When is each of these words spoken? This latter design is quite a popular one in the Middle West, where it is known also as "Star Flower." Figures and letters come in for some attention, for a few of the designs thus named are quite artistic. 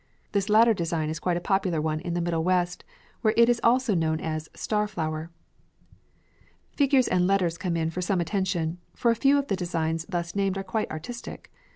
This 0.31 0.49
latter 0.49 0.73
design 0.73 1.11
is 1.11 1.19
quite 1.19 1.37
a 1.37 1.45
popular 1.45 1.79
one 1.79 1.99
in 1.99 2.15
the 2.15 2.21
Middle 2.21 2.43
West, 2.43 2.83
where 3.21 3.35
it 3.37 3.47
is 3.49 3.61
known 3.63 3.69
also 3.69 3.95
as 4.17 4.49
"Star 4.55 4.87
Flower." 4.87 5.29
Figures 6.75 7.07
and 7.07 7.27
letters 7.27 7.55
come 7.59 7.77
in 7.77 7.91
for 7.91 8.01
some 8.01 8.19
attention, 8.19 8.79
for 8.95 9.11
a 9.11 9.15
few 9.15 9.37
of 9.37 9.45
the 9.47 9.55
designs 9.55 10.07
thus 10.09 10.33
named 10.35 10.57
are 10.57 10.63
quite 10.63 10.89
artistic. 10.89 11.51